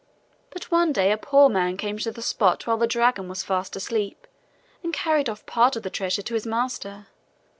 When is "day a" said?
0.91-1.15